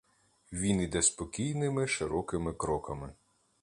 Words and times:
Він 0.53 0.81
іде 0.81 1.01
спокійними 1.01 1.87
широкими 1.87 2.53
кроками. 2.53 3.13